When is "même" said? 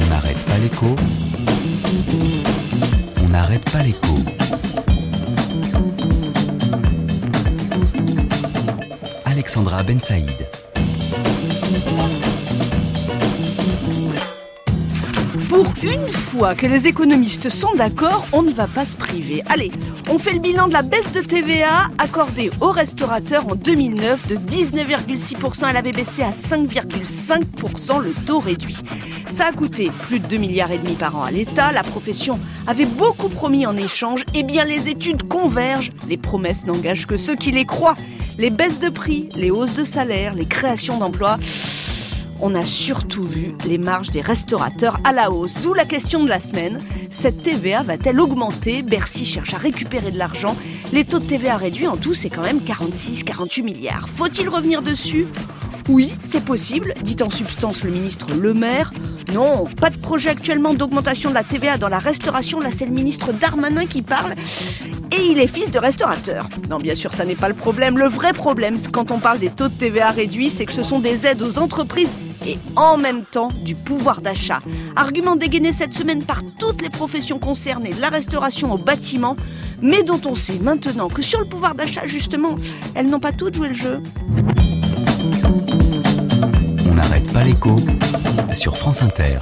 52.42-52.60, 72.96-73.24